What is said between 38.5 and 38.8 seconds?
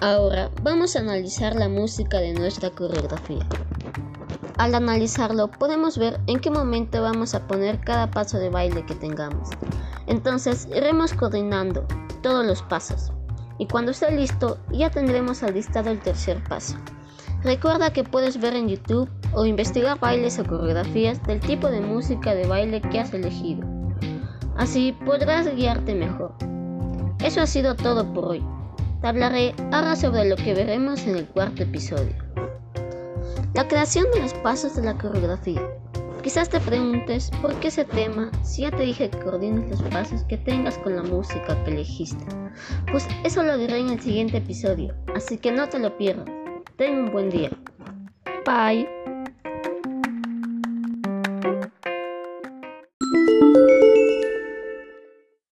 ya